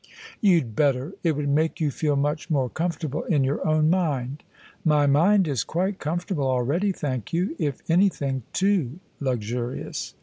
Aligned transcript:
"You'd 0.39 0.75
better. 0.75 1.13
It 1.21 1.33
would 1.35 1.47
make 1.47 1.79
you 1.79 1.91
feel 1.91 2.15
much 2.15 2.49
more 2.49 2.71
comfortable 2.71 3.21
in 3.25 3.43
your 3.43 3.63
own 3.67 3.91
mind." 3.91 4.41
"My 4.83 5.05
mind 5.05 5.47
is 5.47 5.63
quite 5.63 5.99
comfortable 5.99 6.47
already, 6.47 6.91
thank 6.91 7.33
you: 7.33 7.55
if 7.59 7.87
anything, 7.87 8.41
too 8.51 8.97
luxurious." 9.19 10.15